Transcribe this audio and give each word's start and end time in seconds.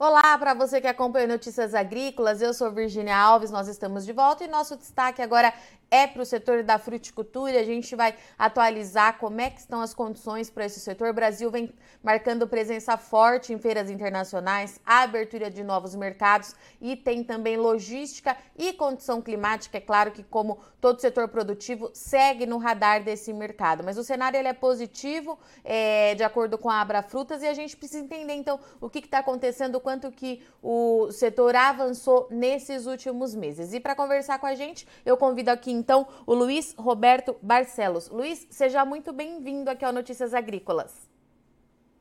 Olá 0.00 0.38
para 0.38 0.54
você 0.54 0.80
que 0.80 0.86
acompanha 0.86 1.26
Notícias 1.26 1.74
Agrícolas, 1.74 2.40
eu 2.40 2.54
sou 2.54 2.70
Virginia 2.70 3.16
Alves, 3.16 3.50
nós 3.50 3.66
estamos 3.66 4.06
de 4.06 4.12
volta 4.12 4.44
e 4.44 4.46
nosso 4.46 4.76
destaque 4.76 5.20
agora 5.20 5.52
é 5.90 6.06
para 6.06 6.22
o 6.22 6.26
setor 6.26 6.62
da 6.62 6.78
fruticultura. 6.78 7.58
A 7.58 7.64
gente 7.64 7.94
vai 7.96 8.14
atualizar 8.38 9.18
como 9.18 9.40
é 9.40 9.50
que 9.50 9.60
estão 9.60 9.80
as 9.80 9.94
condições 9.94 10.50
para 10.50 10.66
esse 10.66 10.80
setor. 10.80 11.08
O 11.08 11.14
Brasil 11.14 11.50
vem 11.50 11.72
marcando 12.02 12.46
presença 12.46 12.96
forte 12.96 13.52
em 13.52 13.58
feiras 13.58 13.90
internacionais, 13.90 14.80
abertura 14.84 15.50
de 15.50 15.64
novos 15.64 15.94
mercados 15.94 16.54
e 16.80 16.96
tem 16.96 17.24
também 17.24 17.56
logística 17.56 18.36
e 18.56 18.72
condição 18.72 19.20
climática. 19.20 19.78
É 19.78 19.80
claro 19.80 20.12
que 20.12 20.22
como 20.22 20.58
todo 20.80 21.00
setor 21.00 21.28
produtivo 21.28 21.90
segue 21.92 22.46
no 22.46 22.58
radar 22.58 23.02
desse 23.02 23.32
mercado, 23.32 23.82
mas 23.82 23.98
o 23.98 24.04
cenário 24.04 24.38
ele 24.38 24.48
é 24.48 24.52
positivo, 24.52 25.38
é, 25.64 26.14
de 26.14 26.22
acordo 26.22 26.56
com 26.56 26.70
a 26.70 26.80
Abra 26.80 27.02
Frutas, 27.02 27.42
e 27.42 27.46
a 27.46 27.54
gente 27.54 27.76
precisa 27.76 28.04
entender 28.04 28.34
então 28.34 28.60
o 28.80 28.88
que 28.88 29.00
está 29.00 29.18
acontecendo 29.18 29.80
quanto 29.88 30.10
que 30.10 30.42
o 30.62 31.10
setor 31.10 31.56
avançou 31.56 32.28
nesses 32.30 32.84
últimos 32.84 33.34
meses. 33.34 33.72
E 33.72 33.80
para 33.80 33.94
conversar 33.96 34.38
com 34.38 34.44
a 34.44 34.54
gente, 34.54 34.86
eu 35.02 35.16
convido 35.16 35.50
aqui 35.50 35.70
então 35.70 36.06
o 36.26 36.34
Luiz 36.34 36.74
Roberto 36.76 37.34
Barcelos. 37.40 38.10
Luiz, 38.10 38.46
seja 38.50 38.84
muito 38.84 39.14
bem-vindo 39.14 39.70
aqui 39.70 39.86
ao 39.86 39.92
Notícias 39.94 40.34
Agrícolas. 40.34 41.08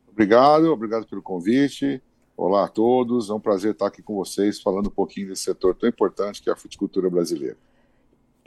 Obrigado, 0.06 0.66
obrigado 0.66 1.08
pelo 1.08 1.22
convite. 1.22 2.04
Olá 2.36 2.66
a 2.66 2.68
todos, 2.68 3.30
é 3.30 3.34
um 3.34 3.40
prazer 3.40 3.72
estar 3.72 3.88
aqui 3.88 4.04
com 4.04 4.16
vocês 4.16 4.60
falando 4.60 4.88
um 4.88 4.92
pouquinho 4.94 5.30
desse 5.30 5.44
setor 5.44 5.74
tão 5.74 5.88
importante 5.88 6.42
que 6.42 6.50
é 6.50 6.54
a 6.54 6.58
fruticultura 6.58 7.10
brasileira. 7.10 7.56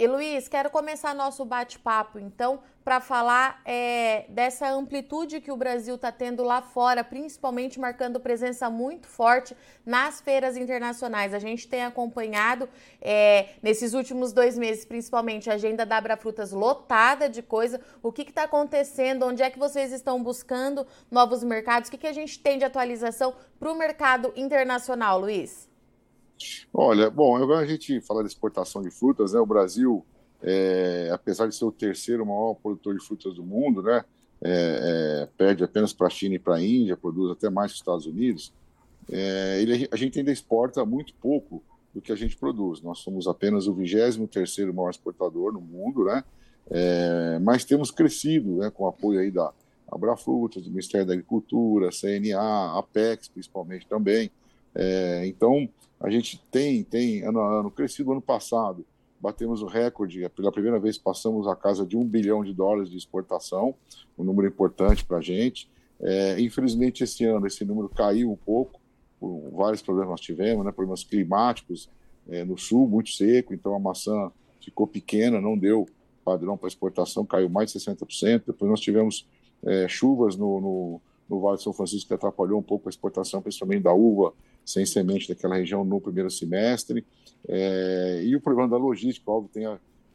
E 0.00 0.06
Luiz, 0.06 0.48
quero 0.48 0.70
começar 0.70 1.14
nosso 1.14 1.44
bate-papo, 1.44 2.18
então, 2.18 2.60
para 2.82 3.00
falar 3.02 3.60
é, 3.66 4.24
dessa 4.30 4.66
amplitude 4.70 5.42
que 5.42 5.52
o 5.52 5.56
Brasil 5.58 5.96
está 5.96 6.10
tendo 6.10 6.42
lá 6.42 6.62
fora, 6.62 7.04
principalmente 7.04 7.78
marcando 7.78 8.18
presença 8.18 8.70
muito 8.70 9.06
forte 9.06 9.54
nas 9.84 10.18
feiras 10.18 10.56
internacionais. 10.56 11.34
A 11.34 11.38
gente 11.38 11.68
tem 11.68 11.84
acompanhado 11.84 12.66
é, 12.98 13.50
nesses 13.62 13.92
últimos 13.92 14.32
dois 14.32 14.56
meses, 14.56 14.86
principalmente, 14.86 15.50
a 15.50 15.52
agenda 15.52 15.84
da 15.84 15.98
Abra 15.98 16.16
Frutas 16.16 16.50
lotada 16.50 17.28
de 17.28 17.42
coisa. 17.42 17.78
O 18.02 18.10
que 18.10 18.22
está 18.22 18.44
acontecendo? 18.44 19.26
Onde 19.26 19.42
é 19.42 19.50
que 19.50 19.58
vocês 19.58 19.92
estão 19.92 20.22
buscando 20.22 20.86
novos 21.10 21.44
mercados? 21.44 21.90
O 21.90 21.92
que, 21.92 21.98
que 21.98 22.06
a 22.06 22.14
gente 22.14 22.38
tem 22.38 22.56
de 22.56 22.64
atualização 22.64 23.34
para 23.58 23.70
o 23.70 23.74
mercado 23.74 24.32
internacional, 24.34 25.20
Luiz? 25.20 25.69
Olha, 26.72 27.10
bom, 27.10 27.36
agora 27.36 27.60
a 27.60 27.66
gente 27.66 28.00
fala 28.00 28.22
de 28.22 28.28
exportação 28.28 28.82
de 28.82 28.90
frutas, 28.90 29.32
né? 29.32 29.40
O 29.40 29.46
Brasil, 29.46 30.04
é, 30.42 31.10
apesar 31.12 31.46
de 31.46 31.54
ser 31.54 31.64
o 31.64 31.72
terceiro 31.72 32.24
maior 32.24 32.54
produtor 32.54 32.96
de 32.96 33.04
frutas 33.04 33.34
do 33.34 33.42
mundo, 33.42 33.82
né? 33.82 34.04
É, 34.42 35.22
é, 35.22 35.28
perde 35.36 35.62
apenas 35.62 35.92
para 35.92 36.06
a 36.06 36.10
China 36.10 36.34
e 36.34 36.38
para 36.38 36.56
a 36.56 36.62
Índia, 36.62 36.96
produz 36.96 37.30
até 37.30 37.50
mais 37.50 37.72
que 37.72 37.74
os 37.74 37.80
Estados 37.80 38.06
Unidos. 38.06 38.52
É, 39.10 39.60
ele, 39.60 39.88
a 39.90 39.96
gente 39.96 40.18
ainda 40.18 40.32
exporta 40.32 40.84
muito 40.84 41.12
pouco 41.14 41.62
do 41.94 42.00
que 42.00 42.12
a 42.12 42.16
gente 42.16 42.36
produz. 42.36 42.80
Nós 42.80 43.00
somos 43.00 43.26
apenas 43.26 43.66
o 43.66 43.74
23 43.74 44.16
terceiro 44.28 44.72
maior 44.72 44.90
exportador 44.90 45.52
no 45.52 45.60
mundo, 45.60 46.04
né? 46.04 46.24
É, 46.70 47.38
mas 47.40 47.64
temos 47.64 47.90
crescido, 47.90 48.58
né? 48.58 48.70
Com 48.70 48.84
o 48.84 48.88
apoio 48.88 49.20
aí 49.20 49.30
da 49.30 49.52
Abrafrutas, 49.90 50.62
do 50.62 50.70
Ministério 50.70 51.06
da 51.06 51.12
Agricultura, 51.12 51.90
CNA, 51.90 52.78
Apex, 52.78 53.28
principalmente 53.28 53.86
também. 53.86 54.30
É, 54.74 55.26
então, 55.26 55.68
a 56.00 56.08
gente 56.10 56.42
tem, 56.50 56.82
tem 56.82 57.22
ano 57.22 57.40
a 57.40 57.60
ano 57.60 57.70
crescido. 57.70 58.12
Ano 58.12 58.22
passado, 58.22 58.84
batemos 59.20 59.62
o 59.62 59.66
recorde, 59.66 60.26
pela 60.30 60.50
primeira 60.50 60.78
vez 60.78 60.96
passamos 60.96 61.46
a 61.46 61.54
casa 61.54 61.84
de 61.84 61.96
um 61.96 62.04
bilhão 62.04 62.42
de 62.42 62.54
dólares 62.54 62.90
de 62.90 62.96
exportação, 62.96 63.74
um 64.16 64.24
número 64.24 64.48
importante 64.48 65.04
para 65.04 65.18
a 65.18 65.20
gente. 65.20 65.68
É, 66.00 66.40
infelizmente, 66.40 67.04
esse 67.04 67.24
ano 67.24 67.46
esse 67.46 67.64
número 67.64 67.88
caiu 67.88 68.32
um 68.32 68.36
pouco, 68.36 68.80
por 69.18 69.50
vários 69.52 69.82
problemas 69.82 70.10
nós 70.10 70.20
tivemos, 70.20 70.64
né, 70.64 70.72
problemas 70.72 71.04
climáticos 71.04 71.90
é, 72.28 72.42
no 72.42 72.56
sul, 72.56 72.88
muito 72.88 73.10
seco, 73.10 73.52
então 73.52 73.74
a 73.74 73.78
maçã 73.78 74.32
ficou 74.64 74.86
pequena, 74.86 75.40
não 75.40 75.58
deu 75.58 75.86
padrão 76.24 76.56
para 76.56 76.68
exportação, 76.68 77.26
caiu 77.26 77.50
mais 77.50 77.70
de 77.72 77.78
60%. 77.78 78.44
Depois 78.46 78.70
nós 78.70 78.80
tivemos 78.80 79.26
é, 79.62 79.86
chuvas 79.88 80.36
no, 80.36 80.60
no, 80.60 81.00
no 81.28 81.40
Vale 81.40 81.58
de 81.58 81.62
São 81.62 81.72
Francisco 81.72 82.08
que 82.08 82.14
atrapalhou 82.14 82.58
um 82.58 82.62
pouco 82.62 82.88
a 82.88 82.90
exportação, 82.90 83.42
principalmente 83.42 83.82
da 83.82 83.92
uva 83.92 84.32
sem 84.72 84.86
semente 84.86 85.28
daquela 85.28 85.56
região 85.56 85.84
no 85.84 86.00
primeiro 86.00 86.30
semestre. 86.30 87.04
É, 87.48 88.22
e 88.24 88.36
o 88.36 88.40
problema 88.40 88.68
da 88.68 88.76
logística, 88.76 89.30
óbvio, 89.30 89.50
tem 89.52 89.66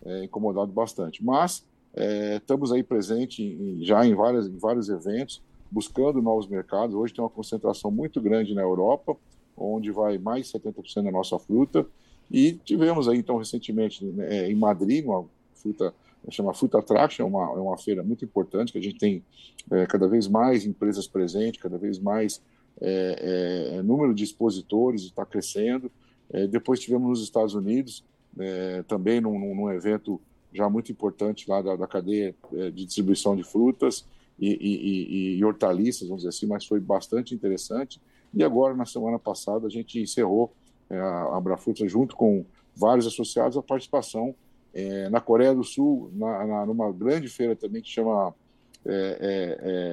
é, 0.05 0.23
incomodado 0.23 0.71
bastante. 0.71 1.23
Mas 1.23 1.65
é, 1.93 2.37
estamos 2.37 2.71
aí 2.71 2.83
presentes 2.83 3.85
já 3.85 4.05
em, 4.05 4.13
várias, 4.13 4.47
em 4.47 4.57
vários 4.57 4.89
eventos, 4.89 5.41
buscando 5.69 6.21
novos 6.21 6.47
mercados. 6.47 6.95
Hoje 6.95 7.13
tem 7.13 7.23
uma 7.23 7.29
concentração 7.29 7.91
muito 7.91 8.21
grande 8.21 8.53
na 8.53 8.61
Europa, 8.61 9.15
onde 9.57 9.91
vai 9.91 10.17
mais 10.17 10.47
de 10.47 10.59
70% 10.59 11.03
da 11.03 11.11
nossa 11.11 11.37
fruta. 11.39 11.85
E 12.31 12.53
tivemos 12.63 13.07
aí, 13.07 13.17
então, 13.17 13.37
recentemente 13.37 14.03
né, 14.03 14.49
em 14.49 14.55
Madrid, 14.55 15.05
uma 15.05 15.25
fruta 15.53 15.93
chama 16.31 16.53
Fruta 16.53 16.81
Traction, 16.81 17.23
é 17.23 17.27
uma, 17.27 17.43
é 17.43 17.59
uma 17.59 17.77
feira 17.77 18.03
muito 18.03 18.25
importante, 18.25 18.71
que 18.71 18.77
a 18.77 18.81
gente 18.81 18.97
tem 18.97 19.23
é, 19.71 19.85
cada 19.85 20.07
vez 20.07 20.27
mais 20.27 20.65
empresas 20.65 21.07
presentes, 21.07 21.61
cada 21.61 21.77
vez 21.77 21.99
mais 21.99 22.41
é, 22.81 23.71
é, 23.71 23.77
é, 23.77 23.81
número 23.81 24.13
de 24.13 24.23
expositores 24.23 25.03
está 25.03 25.25
crescendo. 25.25 25.91
É, 26.29 26.47
depois 26.47 26.79
tivemos 26.79 27.07
nos 27.07 27.21
Estados 27.21 27.53
Unidos, 27.53 28.03
é, 28.37 28.83
também 28.83 29.21
num, 29.21 29.55
num, 29.55 29.71
evento 29.71 30.19
já 30.51 30.69
muito 30.69 30.91
importante 30.91 31.49
lá 31.49 31.61
da, 31.61 31.75
da 31.75 31.87
cadeia 31.87 32.35
é, 32.53 32.71
de 32.71 32.85
distribuição 32.85 33.35
de 33.35 33.43
frutas 33.43 34.05
e, 34.37 34.49
e, 34.49 35.35
e, 35.35 35.37
e, 35.37 35.45
hortaliças, 35.45 36.07
vamos 36.07 36.23
dizer 36.23 36.29
assim, 36.29 36.45
mas 36.45 36.65
foi 36.65 36.79
bastante 36.79 37.33
interessante. 37.33 38.01
E 38.33 38.43
agora, 38.43 38.73
na 38.73 38.85
semana 38.85 39.17
passada, 39.17 39.67
a 39.67 39.69
gente 39.69 39.99
encerrou 39.99 40.51
a 40.89 41.37
Abrafrutas 41.37 41.89
junto 41.89 42.15
com 42.15 42.45
vários 42.75 43.07
associados 43.07 43.57
a 43.57 43.61
participação 43.61 44.35
na 45.09 45.21
Coreia 45.21 45.55
do 45.55 45.63
Sul, 45.63 46.11
na, 46.13 46.45
na, 46.45 46.65
numa 46.65 46.91
grande 46.91 47.29
feira 47.29 47.55
também 47.55 47.81
que 47.81 47.89
chama 47.89 48.35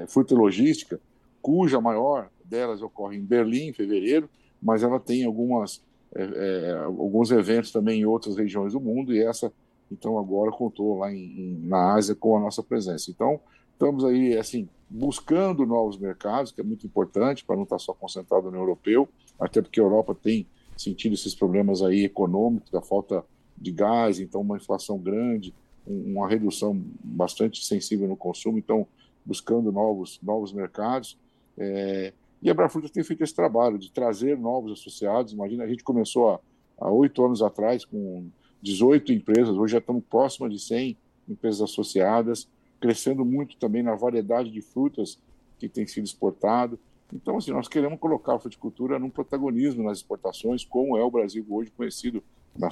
Fruta 0.09 0.34
e 0.34 0.37
Logística, 0.37 1.00
cuja 1.41 1.81
maior 1.81 2.28
delas 2.44 2.82
ocorre 2.82 3.16
em 3.16 3.25
Berlim, 3.25 3.69
em 3.69 3.72
fevereiro, 3.72 4.28
mas 4.62 4.82
ela 4.82 5.00
tem 5.00 5.25
algumas, 5.25 5.82
é, 6.14 6.22
é, 6.22 6.78
alguns 6.84 7.30
eventos 7.30 7.70
também 7.70 8.00
em 8.00 8.04
outras 8.04 8.36
regiões 8.36 8.72
do 8.72 8.80
mundo, 8.80 9.14
e 9.14 9.22
essa, 9.22 9.53
então, 9.91 10.19
agora 10.19 10.50
contou 10.50 10.98
lá 10.98 11.12
em, 11.12 11.58
na 11.64 11.94
Ásia 11.94 12.14
com 12.14 12.36
a 12.36 12.41
nossa 12.41 12.62
presença. 12.62 13.10
Então, 13.10 13.41
estamos 13.72 14.04
aí, 14.04 14.36
assim, 14.36 14.69
buscando 14.88 15.66
novos 15.66 15.98
mercados, 15.98 16.53
que 16.53 16.60
é 16.60 16.64
muito 16.64 16.86
importante 16.86 17.44
para 17.44 17.56
não 17.56 17.64
estar 17.64 17.78
só 17.78 17.92
concentrado 17.92 18.50
no 18.50 18.56
europeu, 18.56 19.09
até 19.38 19.60
porque 19.60 19.80
a 19.80 19.82
Europa 19.82 20.14
tem 20.14 20.47
sentido 20.76 21.14
esses 21.14 21.34
problemas 21.34 21.82
aí 21.82 22.04
econômicos, 22.04 22.70
da 22.70 22.80
falta 22.80 23.24
de 23.56 23.70
gás, 23.70 24.19
então 24.19 24.41
uma 24.41 24.56
inflação 24.56 24.98
grande, 24.98 25.54
uma 25.86 26.28
redução 26.28 26.80
bastante 27.03 27.64
sensível 27.64 28.09
no 28.09 28.16
consumo, 28.16 28.59
então 28.59 28.86
buscando 29.24 29.70
novos 29.70 30.19
novos 30.22 30.53
mercados. 30.53 31.19
É, 31.56 32.12
e 32.42 32.50
a 32.50 32.54
Brafrutas 32.54 32.91
tem 32.91 33.04
feito 33.04 33.22
esse 33.22 33.34
trabalho 33.34 33.78
de 33.78 33.91
trazer 33.91 34.36
novos 34.36 34.72
associados. 34.72 35.32
Imagina, 35.32 35.62
a 35.62 35.69
gente 35.69 35.84
começou 35.84 36.41
há 36.76 36.91
oito 36.91 37.25
anos 37.25 37.41
atrás 37.41 37.84
com 37.84 38.26
18 38.60 39.12
empresas, 39.12 39.56
hoje 39.56 39.72
já 39.72 39.78
estamos 39.78 40.03
próximos 40.10 40.53
de 40.53 40.58
100 40.58 40.97
empresas 41.28 41.60
associadas, 41.62 42.48
crescendo 42.80 43.25
muito 43.25 43.56
também 43.56 43.82
na 43.82 43.94
variedade 43.94 44.50
de 44.50 44.60
frutas 44.60 45.19
que 45.58 45.69
tem 45.69 45.86
sido 45.86 46.04
exportado. 46.04 46.78
Então, 47.12 47.36
assim, 47.36 47.53
nós 47.53 47.69
queremos 47.69 48.00
colocar 48.00 48.34
a 48.34 48.38
fruticultura 48.38 48.98
num 48.98 49.10
protagonismo 49.10 49.84
nas 49.84 49.98
exportações, 49.98 50.64
como 50.64 50.97
é 50.97 51.03
o 51.04 51.10
Brasil 51.10 51.44
hoje 51.48 51.70
conhecido 51.70 52.22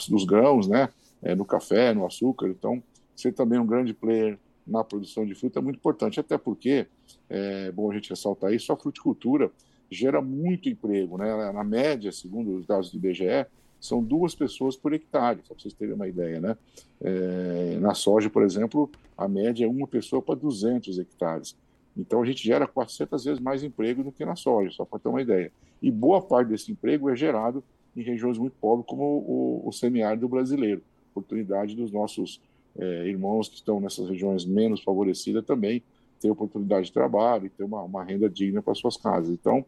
nos 0.09 0.25
grãos, 0.25 0.67
né? 0.67 0.89
É, 1.23 1.35
no 1.35 1.45
café, 1.45 1.93
no 1.93 2.07
açúcar. 2.07 2.49
Então, 2.49 2.83
ser 3.15 3.33
também 3.33 3.59
um 3.59 3.67
grande 3.67 3.93
player 3.93 4.39
na 4.71 4.85
produção 4.85 5.27
de 5.27 5.35
fruta 5.35 5.59
é 5.59 5.63
muito 5.63 5.77
importante, 5.77 6.21
até 6.21 6.39
porque, 6.39 6.87
é 7.29 7.73
bom 7.73 7.91
a 7.91 7.95
gente 7.95 8.11
ressaltar 8.11 8.53
isso, 8.53 8.73
a 8.73 8.77
fruticultura 8.77 9.51
gera 9.91 10.23
muito 10.23 10.69
emprego, 10.69 11.19
né? 11.19 11.51
Na 11.53 11.65
média, 11.65 12.13
segundo 12.13 12.57
os 12.57 12.67
dados 12.67 12.91
do 12.91 12.97
IBGE, 12.97 13.47
são 13.81 14.03
duas 14.03 14.35
pessoas 14.35 14.77
por 14.77 14.93
hectare, 14.93 15.41
só 15.43 15.55
para 15.55 15.63
vocês 15.63 15.75
terem 15.75 15.95
uma 15.95 16.07
ideia, 16.07 16.41
né? 16.41 16.57
É, 17.01 17.79
na 17.81 17.95
soja, 17.95 18.31
por 18.31 18.43
exemplo, 18.45 18.89
a 19.17 19.27
média 19.27 19.65
é 19.65 19.69
uma 19.69 19.89
pessoa 19.89 20.23
para 20.23 20.37
200 20.37 20.99
hectares. 20.99 21.57
Então 21.97 22.23
a 22.23 22.27
gente 22.27 22.45
gera 22.45 22.67
400 22.67 23.25
vezes 23.25 23.41
mais 23.41 23.65
emprego 23.65 24.05
do 24.05 24.13
que 24.13 24.25
na 24.25 24.37
soja, 24.37 24.71
só 24.71 24.85
para 24.85 24.99
ter 24.99 25.09
uma 25.09 25.21
ideia. 25.21 25.51
E 25.83 25.91
boa 25.91 26.23
parte 26.23 26.49
desse 26.49 26.71
emprego 26.71 27.11
é 27.11 27.17
gerado 27.17 27.65
em 27.97 28.03
regiões 28.03 28.39
muito 28.39 28.55
pobres, 28.61 28.87
como 28.87 29.03
o, 29.03 29.69
o 29.69 29.73
semiárido 29.73 30.29
brasileiro. 30.29 30.83
Oportunidade 31.11 31.75
dos 31.75 31.91
nossos 31.91 32.41
é, 32.79 33.07
irmãos 33.09 33.49
que 33.49 33.57
estão 33.57 33.81
nessas 33.81 34.09
regiões 34.09 34.45
menos 34.45 34.83
favorecidas 34.83 35.45
também 35.45 35.83
ter 36.21 36.31
oportunidade 36.31 36.87
de 36.87 36.93
trabalho 36.93 37.47
e 37.47 37.51
ter 37.51 37.65
uma, 37.65 37.83
uma 37.83 38.05
renda 38.05 38.29
digna 38.29 38.63
para 38.63 38.75
suas 38.75 38.97
casas. 38.97 39.31
Então, 39.31 39.65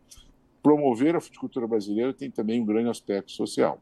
promover 0.63 1.17
a 1.17 1.21
fruticultura 1.21 1.67
brasileira 1.67 2.13
tem 2.13 2.31
também 2.31 2.61
um 2.61 2.65
grande 2.65 2.91
aspecto 2.91 3.33
social. 3.33 3.81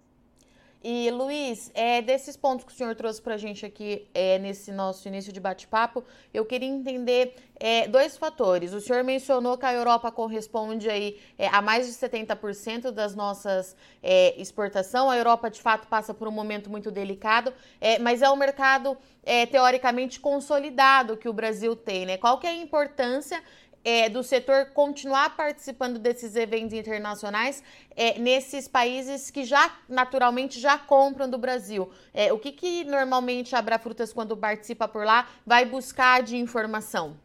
E, 0.82 1.11
Luiz, 1.11 1.71
é, 1.75 2.00
desses 2.00 2.38
pontos 2.38 2.65
que 2.65 2.73
o 2.73 2.75
senhor 2.75 2.94
trouxe 2.94 3.21
para 3.21 3.35
a 3.35 3.37
gente 3.37 3.67
aqui 3.67 4.09
é, 4.15 4.38
nesse 4.38 4.73
nosso 4.73 5.06
início 5.06 5.31
de 5.31 5.38
bate-papo, 5.38 6.03
eu 6.32 6.43
queria 6.47 6.69
entender 6.69 7.35
é, 7.56 7.87
dois 7.87 8.17
fatores. 8.17 8.73
O 8.73 8.81
senhor 8.81 9.05
mencionou 9.05 9.59
que 9.59 9.67
a 9.67 9.75
Europa 9.75 10.11
corresponde 10.11 10.88
aí, 10.88 11.21
é, 11.38 11.49
a 11.49 11.61
mais 11.61 11.87
de 11.87 11.93
70% 11.93 12.91
das 12.93 13.15
nossas 13.15 13.77
é, 14.03 14.41
exportação. 14.41 15.11
A 15.11 15.19
Europa, 15.19 15.50
de 15.50 15.61
fato, 15.61 15.87
passa 15.87 16.15
por 16.15 16.27
um 16.27 16.32
momento 16.32 16.71
muito 16.71 16.91
delicado, 16.91 17.53
é, 17.79 17.99
mas 17.99 18.23
é 18.23 18.31
um 18.31 18.37
mercado 18.37 18.97
é, 19.23 19.44
teoricamente 19.44 20.19
consolidado 20.19 21.15
que 21.15 21.29
o 21.29 21.33
Brasil 21.35 21.76
tem. 21.76 22.06
Né? 22.06 22.17
Qual 22.17 22.38
que 22.38 22.47
é 22.47 22.50
a 22.50 22.55
importância 22.55 23.43
é, 23.85 24.09
do 24.09 24.23
setor 24.23 24.67
continuar 24.67 25.37
participando 25.37 25.99
desses 25.99 26.37
eventos 26.37 26.75
internacionais 26.75 27.62
é, 27.97 28.19
nesses 28.19 28.69
países 28.69 29.31
que 29.31 29.44
já 29.44 29.79
naturalmente 29.88 30.61
já 30.61 30.79
compram 30.79 31.29
do 31.29 31.38
Brasil. 31.38 31.91
É, 32.12 32.32
o 32.32 32.38
que, 32.38 32.53
que 32.53 32.85
normalmente 32.85 33.55
a 33.55 33.59
Abra 33.59 33.79
Frutas, 33.79 34.12
quando 34.12 34.37
participa 34.37 34.87
por 34.87 35.05
lá, 35.05 35.29
vai 35.47 35.65
buscar 35.65 36.23
de 36.23 36.37
informação? 36.37 37.17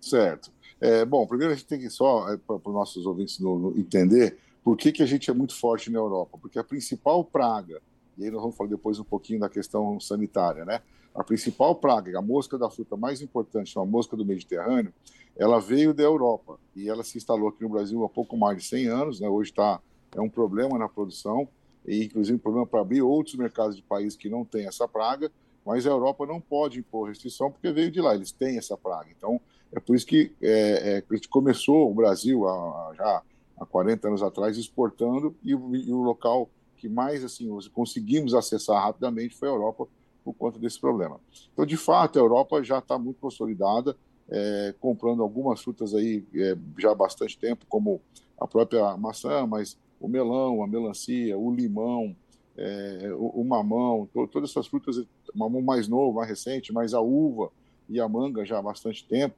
Certo. 0.00 0.52
É, 0.80 1.04
bom, 1.04 1.26
primeiro 1.26 1.52
a 1.52 1.56
gente 1.56 1.66
tem 1.66 1.78
que 1.78 1.88
só, 1.88 2.30
é, 2.32 2.36
para 2.36 2.56
os 2.56 2.74
nossos 2.74 3.06
ouvintes 3.06 3.38
no, 3.38 3.58
no, 3.58 3.78
entender, 3.78 4.36
por 4.62 4.76
que, 4.76 4.92
que 4.92 5.02
a 5.02 5.06
gente 5.06 5.30
é 5.30 5.34
muito 5.34 5.54
forte 5.54 5.90
na 5.90 5.98
Europa? 5.98 6.38
Porque 6.40 6.58
a 6.58 6.64
principal 6.64 7.24
praga, 7.24 7.80
e 8.16 8.24
aí 8.24 8.30
nós 8.30 8.40
vamos 8.40 8.56
falar 8.56 8.70
depois 8.70 8.98
um 8.98 9.04
pouquinho 9.04 9.40
da 9.40 9.48
questão 9.48 9.98
sanitária, 10.00 10.64
né? 10.64 10.80
A 11.14 11.22
principal 11.22 11.76
praga, 11.76 12.18
a 12.18 12.22
mosca 12.22 12.58
da 12.58 12.68
fruta 12.68 12.96
mais 12.96 13.20
importante, 13.20 13.78
a 13.78 13.84
mosca 13.84 14.16
do 14.16 14.24
Mediterrâneo, 14.24 14.92
ela 15.36 15.60
veio 15.60 15.94
da 15.94 16.02
Europa 16.02 16.58
e 16.74 16.88
ela 16.88 17.04
se 17.04 17.18
instalou 17.18 17.48
aqui 17.48 17.62
no 17.62 17.68
Brasil 17.68 18.04
há 18.04 18.08
pouco 18.08 18.36
mais 18.36 18.58
de 18.58 18.64
100 18.64 18.86
anos, 18.88 19.20
né? 19.20 19.28
Hoje 19.28 19.50
está 19.50 19.80
é 20.14 20.20
um 20.20 20.28
problema 20.28 20.78
na 20.78 20.88
produção 20.88 21.48
e 21.86 22.04
inclusive 22.04 22.36
um 22.36 22.40
problema 22.40 22.66
para 22.66 22.80
abrir 22.80 23.02
outros 23.02 23.34
mercados 23.34 23.76
de 23.76 23.82
países 23.82 24.16
que 24.16 24.28
não 24.28 24.44
têm 24.44 24.66
essa 24.66 24.86
praga, 24.86 25.30
mas 25.66 25.86
a 25.86 25.90
Europa 25.90 26.24
não 26.26 26.40
pode 26.40 26.78
impor 26.78 27.08
restrição 27.08 27.50
porque 27.50 27.70
veio 27.72 27.90
de 27.90 28.00
lá, 28.00 28.14
eles 28.14 28.30
têm 28.30 28.56
essa 28.56 28.76
praga. 28.76 29.08
Então 29.16 29.40
é 29.72 29.80
por 29.80 29.96
isso 29.96 30.06
que 30.06 30.32
é, 30.40 30.98
é, 30.98 31.04
a 31.08 31.14
gente 31.14 31.28
começou 31.28 31.90
o 31.90 31.94
Brasil 31.94 32.46
a, 32.46 32.52
a, 32.52 32.94
já 32.94 33.22
há 33.58 33.66
40 33.66 34.08
anos 34.08 34.22
atrás 34.22 34.56
exportando 34.56 35.34
e 35.44 35.50
e 35.50 35.92
o 35.92 36.02
local 36.02 36.48
que 36.84 36.88
mais 36.90 37.24
assim 37.24 37.48
conseguimos 37.72 38.34
acessar 38.34 38.82
rapidamente 38.82 39.34
foi 39.34 39.48
a 39.48 39.52
Europa 39.52 39.88
por 40.22 40.34
conta 40.34 40.58
desse 40.58 40.78
problema. 40.78 41.18
Então, 41.50 41.64
de 41.64 41.78
fato, 41.78 42.18
a 42.18 42.22
Europa 42.22 42.62
já 42.62 42.78
está 42.78 42.98
muito 42.98 43.18
consolidada 43.20 43.96
é, 44.28 44.74
comprando 44.78 45.22
algumas 45.22 45.62
frutas 45.62 45.94
aí 45.94 46.22
é, 46.34 46.54
já 46.78 46.90
há 46.90 46.94
bastante 46.94 47.38
tempo, 47.38 47.64
como 47.70 48.02
a 48.38 48.46
própria 48.46 48.98
maçã, 48.98 49.46
mas 49.46 49.78
o 49.98 50.06
melão, 50.06 50.62
a 50.62 50.66
melancia, 50.66 51.38
o 51.38 51.54
limão, 51.54 52.14
é, 52.54 53.10
o, 53.14 53.40
o, 53.40 53.44
mamão, 53.44 54.06
to, 54.12 54.26
todas 54.26 54.50
essas 54.50 54.66
frutas, 54.66 55.02
mamão 55.34 55.62
mais 55.62 55.88
novo, 55.88 56.16
mais 56.16 56.28
recente, 56.28 56.70
mas 56.70 56.92
a 56.92 57.00
uva 57.00 57.50
e 57.88 57.98
a 57.98 58.06
manga 58.06 58.44
já 58.44 58.58
há 58.58 58.62
bastante 58.62 59.06
tempo. 59.06 59.36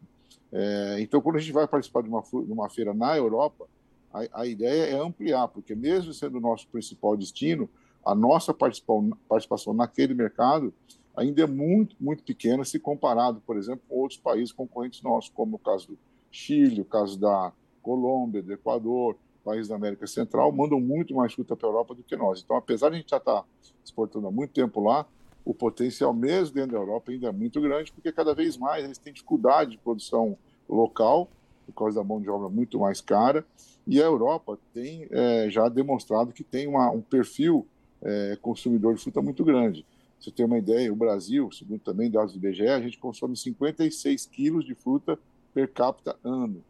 É, 0.53 0.97
então, 0.99 1.21
quando 1.21 1.37
a 1.37 1.41
gente 1.41 1.53
vai 1.53 1.69
participar 1.69 2.03
de 2.03 2.09
uma, 2.09 2.23
de 2.23 2.53
uma 2.53 2.69
feira 2.69 2.93
na 2.93 3.17
Europa, 3.17 3.69
a, 4.17 4.43
a, 4.43 4.47
ideia 4.47 4.97
é 4.97 4.99
ampliar, 4.99 5.49
porque 5.49 5.75
mesmo 5.75 6.13
sendo 6.15 6.39
o 6.39 6.41
nosso 6.41 6.67
principal 6.69 7.17
destino, 7.17 7.69
a 8.05 8.15
nossa 8.15 8.55
participação, 8.55 9.75
naquele 9.75 10.15
mercado 10.15 10.73
ainda 11.15 11.43
é 11.43 11.47
muito, 11.47 11.97
muito 11.99 12.23
pequena 12.23 12.65
se 12.65 12.79
comparado, 12.79 13.43
por 13.45 13.57
exemplo, 13.57 13.83
com 13.89 13.97
outros 13.97 14.21
países 14.21 14.53
concorrentes 14.53 15.03
nossos, 15.03 15.31
como 15.31 15.57
o 15.57 15.59
caso 15.59 15.89
do 15.89 15.99
Chile, 16.31 16.83
o 16.83 16.85
caso 16.85 17.19
da 17.19 17.53
Colômbia, 17.83 18.43
do 18.43 18.53
Equador, 18.53 19.17
países 19.45 19.69
da 19.69 19.77
América 19.77 20.07
Central, 20.07 20.53
mandam 20.53 20.81
muito 20.81 21.15
mais 21.15 21.33
fruta 21.33 21.57
para 21.57 21.69
a 21.69 21.71
Europa 21.71 21.95
do 21.95 22.03
que 22.03 22.17
nós. 22.17 22.43
Então, 22.43 22.57
apesar 22.57 22.91
de 22.91 22.97
a 22.97 22.99
gente 22.99 23.11
já 23.11 23.17
estar 23.17 23.43
tá 23.43 23.45
exportando 23.85 24.27
há 24.27 24.31
muito 24.31 24.53
tempo 24.53 24.81
lá, 24.81 25.07
o 25.45 25.55
potencial 25.55 26.13
mesmo 26.13 26.57
dentro 26.57 26.73
da 26.73 26.79
Europa 26.79 27.13
ainda 27.13 27.29
é 27.29 27.33
muito 27.33 27.61
grande, 27.61 27.93
porque 27.93 28.11
cada 28.11 28.35
vez 28.35 28.57
mais 28.57 28.85
eles 28.85 28.99
têm 28.99 29.13
dificuldade 29.13 29.71
de 29.73 29.79
produção 29.79 30.37
local, 30.69 31.29
por 31.65 31.73
causa 31.73 32.01
da 32.01 32.05
mão 32.05 32.21
de 32.21 32.29
obra 32.29 32.49
muito 32.49 32.79
mais 32.79 33.01
cara, 33.01 33.45
e 33.87 34.01
a 34.01 34.05
Europa 34.05 34.59
tem 34.75 35.07
é, 35.11 35.49
já 35.49 35.69
demonstrado 35.69 36.33
que 36.33 36.43
tem 36.43 36.67
uma, 36.67 36.91
um 36.91 37.01
perfil 37.01 37.67
é, 38.03 38.37
consumidor 38.41 38.95
de 38.95 39.03
fruta 39.03 39.23
muito 39.23 39.45
grande 39.45 39.85
você 40.19 40.31
tem 40.31 40.45
uma 40.45 40.59
ideia, 40.59 40.93
o 40.93 40.97
Brasil, 40.97 41.51
segundo 41.53 41.81
também 41.81 42.11
dados 42.11 42.33
do 42.33 42.39
IBGE, 42.39 42.69
a 42.69 42.81
gente 42.81 42.99
consome 42.99 43.37
56 43.37 44.27
quilos 44.27 44.65
de 44.65 44.75
fruta 44.75 45.19
per 45.53 45.73
capita 45.73 46.17
ano. 46.25 46.65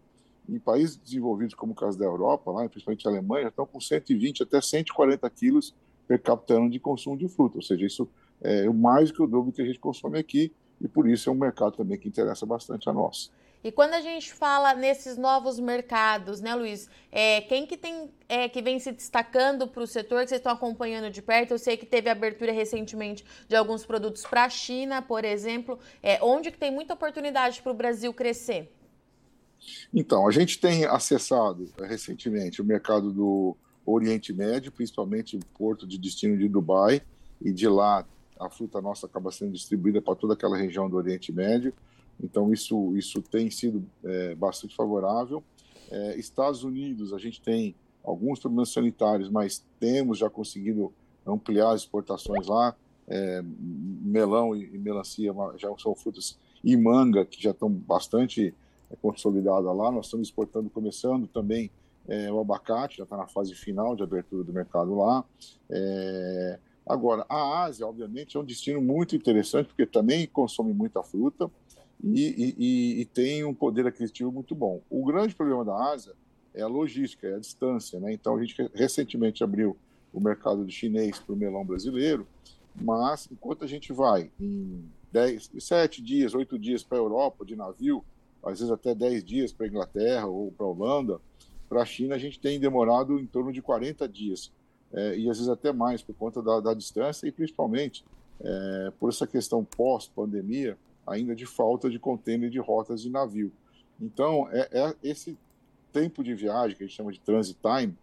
Em 0.48 0.58
países 0.58 0.96
desenvolvidos, 0.96 1.54
como 1.54 1.72
o 1.72 1.74
caso 1.74 1.98
da 1.98 2.04
Europa, 2.04 2.50
lá, 2.50 2.68
principalmente 2.68 3.06
a 3.06 3.10
Alemanha, 3.10 3.44
já 3.44 3.48
estão 3.48 3.66
com 3.66 3.80
120 3.80 4.42
até 4.42 4.60
140 4.60 5.28
quilos 5.30 5.74
per 6.06 6.20
capita 6.20 6.54
ano 6.54 6.70
de 6.70 6.78
consumo 6.78 7.16
de 7.16 7.28
fruta. 7.28 7.56
Ou 7.56 7.62
seja, 7.62 7.86
isso 7.86 8.08
é 8.40 8.68
mais 8.68 9.10
do 9.10 9.16
que 9.16 9.22
o 9.22 9.26
dobro 9.26 9.52
que 9.52 9.62
a 9.62 9.64
gente 9.64 9.78
consome 9.78 10.18
aqui, 10.18 10.52
e 10.80 10.86
por 10.86 11.08
isso 11.08 11.30
é 11.30 11.32
um 11.32 11.36
mercado 11.36 11.76
também 11.76 11.98
que 11.98 12.08
interessa 12.08 12.44
bastante 12.44 12.88
a 12.88 12.92
nós. 12.92 13.32
E 13.66 13.72
quando 13.72 13.94
a 13.94 14.00
gente 14.00 14.32
fala 14.32 14.74
nesses 14.74 15.16
novos 15.16 15.58
mercados, 15.58 16.40
né, 16.40 16.54
Luiz? 16.54 16.88
É, 17.10 17.40
quem 17.40 17.66
que 17.66 17.76
tem 17.76 18.08
é, 18.28 18.48
que 18.48 18.62
vem 18.62 18.78
se 18.78 18.92
destacando 18.92 19.66
para 19.66 19.82
o 19.82 19.86
setor 19.88 20.22
que 20.22 20.28
vocês 20.28 20.38
estão 20.38 20.52
acompanhando 20.52 21.10
de 21.10 21.20
perto? 21.20 21.50
Eu 21.50 21.58
sei 21.58 21.76
que 21.76 21.84
teve 21.84 22.08
abertura 22.08 22.52
recentemente 22.52 23.24
de 23.48 23.56
alguns 23.56 23.84
produtos 23.84 24.22
para 24.22 24.44
a 24.44 24.48
China, 24.48 25.02
por 25.02 25.24
exemplo. 25.24 25.80
É, 26.00 26.22
onde 26.22 26.52
que 26.52 26.58
tem 26.58 26.70
muita 26.70 26.94
oportunidade 26.94 27.60
para 27.60 27.72
o 27.72 27.74
Brasil 27.74 28.14
crescer? 28.14 28.72
Então, 29.92 30.28
a 30.28 30.30
gente 30.30 30.60
tem 30.60 30.84
acessado 30.84 31.68
é, 31.80 31.86
recentemente 31.88 32.62
o 32.62 32.64
mercado 32.64 33.12
do 33.12 33.56
Oriente 33.84 34.32
Médio, 34.32 34.70
principalmente 34.70 35.36
o 35.36 35.40
porto 35.58 35.88
de 35.88 35.98
destino 35.98 36.38
de 36.38 36.48
Dubai, 36.48 37.02
e 37.42 37.52
de 37.52 37.66
lá 37.66 38.06
a 38.38 38.48
fruta 38.48 38.80
nossa 38.80 39.06
acaba 39.06 39.32
sendo 39.32 39.50
distribuída 39.50 40.00
para 40.00 40.14
toda 40.14 40.34
aquela 40.34 40.56
região 40.56 40.88
do 40.88 40.96
Oriente 40.96 41.32
Médio. 41.32 41.74
Então, 42.22 42.52
isso, 42.52 42.96
isso 42.96 43.20
tem 43.22 43.50
sido 43.50 43.84
é, 44.04 44.34
bastante 44.34 44.74
favorável. 44.74 45.42
É, 45.90 46.18
Estados 46.18 46.64
Unidos, 46.64 47.12
a 47.12 47.18
gente 47.18 47.40
tem 47.40 47.74
alguns 48.02 48.38
problemas 48.38 48.72
sanitários, 48.72 49.28
mas 49.28 49.64
temos 49.78 50.18
já 50.18 50.30
conseguido 50.30 50.92
ampliar 51.26 51.72
as 51.72 51.82
exportações 51.82 52.46
lá. 52.46 52.74
É, 53.08 53.40
melão 53.42 54.56
e, 54.56 54.64
e, 54.74 54.78
melancia 54.78 55.32
já 55.56 55.68
são 55.78 55.94
frutas 55.94 56.36
e 56.64 56.76
manga 56.76 57.24
que 57.24 57.40
já 57.40 57.52
estão 57.52 57.70
bastante 57.70 58.52
é, 58.90 58.96
consolidadas 58.96 59.76
lá. 59.76 59.90
Nós 59.92 60.06
estamos 60.06 60.28
exportando, 60.28 60.70
começando 60.70 61.26
também 61.28 61.70
é, 62.08 62.32
o 62.32 62.40
abacate, 62.40 62.98
já 62.98 63.04
está 63.04 63.16
na 63.16 63.26
fase 63.26 63.54
final 63.54 63.94
de 63.94 64.02
abertura 64.02 64.42
do 64.42 64.52
mercado 64.52 64.94
lá. 64.96 65.24
É, 65.70 66.58
agora, 66.84 67.24
a 67.28 67.64
Ásia, 67.64 67.86
obviamente, 67.86 68.36
é 68.36 68.40
um 68.40 68.44
destino 68.44 68.80
muito 68.80 69.14
interessante, 69.14 69.68
porque 69.68 69.86
também 69.86 70.26
consome 70.26 70.72
muita 70.72 71.02
fruta 71.02 71.50
e, 72.02 72.54
e, 72.58 73.00
e, 73.00 73.04
tem 73.06 73.44
um 73.44 73.54
poder 73.54 73.86
aquisitivo 73.86 74.30
muito 74.30 74.54
bom. 74.54 74.82
O 74.90 75.04
grande 75.04 75.34
problema 75.34 75.64
da 75.64 75.92
Ásia 75.92 76.12
é 76.54 76.62
a 76.62 76.66
logística, 76.66 77.26
é 77.26 77.34
a 77.34 77.38
distância. 77.38 77.98
Né? 77.98 78.12
Então, 78.12 78.36
a 78.36 78.40
gente 78.44 78.70
recentemente 78.74 79.42
abriu 79.42 79.76
o 80.12 80.20
mercado 80.20 80.64
do 80.64 80.70
chinês 80.70 81.18
para 81.18 81.34
o 81.34 81.36
melão 81.36 81.64
brasileiro, 81.64 82.26
mas 82.74 83.28
enquanto 83.30 83.64
a 83.64 83.66
gente 83.66 83.92
vai 83.92 84.30
em 84.38 84.84
10, 85.12 85.50
7 85.58 86.02
dias, 86.02 86.34
8 86.34 86.58
dias 86.58 86.82
para 86.82 86.98
a 86.98 87.00
Europa 87.00 87.44
de 87.44 87.56
navio, 87.56 88.04
às 88.42 88.60
vezes 88.60 88.70
até 88.70 88.94
10 88.94 89.24
dias 89.24 89.52
para 89.52 89.66
a 89.66 89.68
Inglaterra 89.68 90.26
ou 90.26 90.52
para 90.52 90.66
a 90.66 90.68
Holanda, 90.68 91.20
para 91.68 91.82
a 91.82 91.86
China 91.86 92.14
a 92.14 92.18
gente 92.18 92.38
tem 92.38 92.60
demorado 92.60 93.18
em 93.18 93.26
torno 93.26 93.52
de 93.52 93.60
40 93.60 94.08
dias, 94.08 94.52
é, 94.92 95.18
e 95.18 95.28
às 95.28 95.38
vezes 95.38 95.48
até 95.48 95.72
mais 95.72 96.02
por 96.02 96.14
conta 96.14 96.40
da, 96.40 96.60
da 96.60 96.74
distância 96.74 97.26
e 97.26 97.32
principalmente 97.32 98.04
é, 98.40 98.92
por 98.98 99.08
essa 99.08 99.26
questão 99.26 99.64
pós-pandemia, 99.64 100.78
ainda 101.06 101.34
de 101.34 101.46
falta 101.46 101.88
de 101.88 101.98
contêiner 101.98 102.50
de 102.50 102.58
rotas 102.58 103.02
de 103.02 103.10
navio. 103.10 103.52
Então, 104.00 104.48
é, 104.50 104.68
é, 104.72 104.94
esse 105.02 105.38
tempo 105.92 106.22
de 106.22 106.34
viagem, 106.34 106.76
que 106.76 106.84
a 106.84 106.86
gente 106.86 106.96
chama 106.96 107.12
de 107.12 107.20
transit 107.20 107.58
time, 107.60 107.96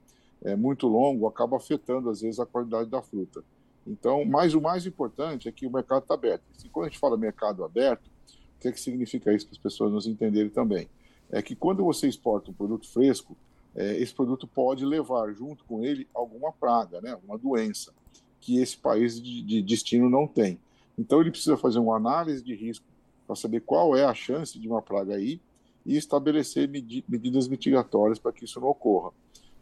é 0.44 0.56
muito 0.56 0.88
longo, 0.88 1.28
acaba 1.28 1.58
afetando, 1.58 2.10
às 2.10 2.22
vezes, 2.22 2.40
a 2.40 2.46
qualidade 2.46 2.90
da 2.90 3.02
fruta. 3.02 3.44
Então, 3.86 4.26
mas 4.26 4.54
o 4.54 4.62
mais 4.62 4.86
importante 4.86 5.48
é 5.48 5.52
que 5.52 5.68
o 5.68 5.72
mercado 5.72 6.04
está 6.04 6.14
aberto. 6.14 6.44
E 6.64 6.70
quando 6.70 6.88
a 6.88 6.90
gente 6.90 7.00
fala 7.00 7.18
mercado 7.18 7.64
aberto, 7.64 8.08
o 8.08 8.60
que, 8.60 8.68
é 8.70 8.72
que 8.72 8.80
significa 8.80 9.34
isso 9.34 9.46
para 9.46 9.54
as 9.54 9.62
pessoas 9.62 9.92
nos 9.92 10.08
entenderem 10.08 10.50
também? 10.50 10.88
É 11.30 11.42
que 11.42 11.56
quando 11.56 11.84
você 11.84 12.08
exporta 12.08 12.50
um 12.50 12.54
produto 12.54 12.88
fresco, 12.90 13.36
é, 13.76 13.98
esse 13.98 14.14
produto 14.14 14.48
pode 14.48 14.86
levar 14.86 15.34
junto 15.34 15.64
com 15.66 15.84
ele 15.84 16.08
alguma 16.14 16.52
praga, 16.52 17.02
né, 17.02 17.18
uma 17.28 17.38
doença, 17.38 17.92
que 18.40 18.60
esse 18.60 18.78
país 18.78 19.22
de, 19.22 19.42
de 19.42 19.62
destino 19.62 20.10
não 20.10 20.28
tem. 20.28 20.60
Então, 20.98 21.22
ele 21.22 21.32
precisa 21.32 21.58
fazer 21.58 21.80
uma 21.80 21.96
análise 21.96 22.44
de 22.44 22.56
risco 22.56 22.86
para 23.26 23.36
saber 23.36 23.62
qual 23.62 23.96
é 23.96 24.04
a 24.04 24.14
chance 24.14 24.60
de 24.60 24.68
uma 24.68 24.82
praga 24.82 25.16
aí 25.16 25.40
e 25.86 25.98
estabelecer 25.98 26.68
medi 26.68 27.04
medidas 27.08 27.48
mitigatórias 27.48 28.20
para 28.20 28.32
que 28.32 28.46
isso 28.46 28.60
não 28.60 28.68
ocorra. 28.68 29.12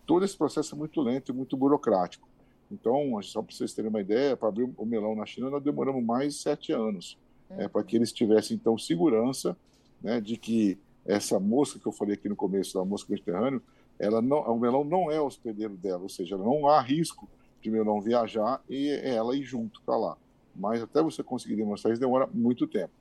Todo 0.06 0.25
esse 0.25 0.38
processo 0.38 0.75
é 0.75 0.77
muito 0.77 1.01
lento 1.01 1.32
e 1.32 1.36
muito 1.36 1.56
burocrático. 1.56 2.27
Então, 2.72 3.22
só 3.22 3.41
para 3.41 3.53
vocês 3.53 3.74
terem 3.74 3.89
uma 3.89 4.01
ideia, 4.01 4.38
para 4.38 4.48
abrir 4.48 4.70
o 4.77 4.86
melão 4.86 5.15
na 5.15 5.25
China, 5.25 5.50
nós 5.50 5.63
demoramos 5.63 6.03
mais 6.03 6.36
sete 6.38 6.72
anos 6.72 7.18
é, 7.50 7.68
para 7.68 7.84
que 7.84 7.96
eles 7.96 8.12
tivessem, 8.12 8.56
então, 8.56 8.77
segurança 8.77 9.58
né, 10.01 10.22
de 10.22 10.38
que 10.38 10.77
essa 11.06 11.39
mosca 11.39 11.80
que 11.80 11.88
eu 11.88 11.91
falei 11.91 12.15
aqui 12.15 12.30
no 12.30 12.36
começo, 12.36 12.77
da 12.77 12.86
mosca 12.86 13.12
mediterrânea, 13.12 13.62
ela 14.00 14.22
não, 14.22 14.39
o 14.39 14.60
melão 14.60 14.84
não 14.84 15.12
é 15.12 15.20
hospedeiro 15.20 15.75
dela, 15.75 16.01
ou 16.01 16.10
seja, 16.10 16.38
não 16.38 16.68
há 16.68 16.80
risco 16.82 17.27
de 17.62 17.70
melão 17.70 18.01
viajar 18.01 18.62
e 18.70 18.89
ela 18.89 19.36
ir 19.36 19.44
junto 19.44 19.82
para 19.84 19.98
lá. 19.98 20.18
Mas 20.55 20.81
até 20.81 21.01
você 21.01 21.24
conseguir 21.24 21.55
demonstrar 21.55 21.93
isso 21.93 22.00
demora 22.00 22.27
muito 22.34 22.67
tempo. 22.67 22.91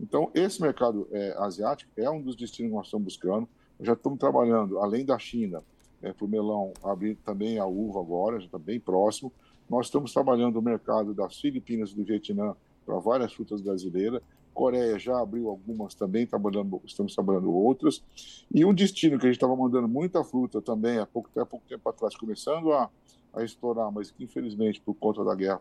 Então, 0.00 0.30
esse 0.34 0.60
mercado 0.62 1.06
é, 1.12 1.34
asiático 1.38 1.90
é 1.96 2.08
um 2.10 2.20
dos 2.20 2.36
destinos 2.36 2.70
que 2.70 2.76
nós 2.76 2.86
estamos 2.86 3.04
buscando. 3.04 3.48
Já 3.80 3.92
estamos 3.92 4.18
trabalhando, 4.18 4.78
além 4.78 5.04
da 5.04 5.18
China, 5.18 5.62
é, 6.02 6.12
para 6.12 6.24
o 6.24 6.28
melão 6.28 6.72
abrir 6.82 7.16
também 7.16 7.58
a 7.58 7.66
uva 7.66 8.00
agora, 8.00 8.38
já 8.38 8.46
está 8.46 8.58
bem 8.58 8.80
próximo. 8.80 9.32
Nós 9.68 9.86
estamos 9.86 10.12
trabalhando 10.12 10.58
o 10.58 10.62
mercado 10.62 11.14
das 11.14 11.38
Filipinas 11.38 11.90
e 11.90 11.94
do 11.96 12.04
Vietnã 12.04 12.56
para 12.84 12.98
várias 12.98 13.32
frutas 13.32 13.60
brasileiras. 13.60 14.22
Coreia 14.52 14.98
já 14.98 15.20
abriu 15.20 15.48
algumas 15.48 15.94
também, 15.94 16.26
trabalhando, 16.26 16.80
estamos 16.84 17.14
trabalhando 17.14 17.52
outras. 17.52 18.02
E 18.52 18.64
um 18.64 18.74
destino 18.74 19.18
que 19.18 19.26
a 19.26 19.28
gente 19.28 19.36
estava 19.36 19.54
mandando 19.54 19.86
muita 19.86 20.24
fruta 20.24 20.60
também, 20.60 20.98
há 20.98 21.06
pouco, 21.06 21.28
até 21.30 21.40
há 21.40 21.46
pouco 21.46 21.64
tempo 21.68 21.88
atrás, 21.88 22.16
começando 22.16 22.72
a, 22.72 22.90
a 23.32 23.44
estourar, 23.44 23.90
mas 23.90 24.10
que 24.10 24.24
infelizmente 24.24 24.80
por 24.80 24.94
conta 24.94 25.24
da 25.24 25.34
guerra 25.34 25.60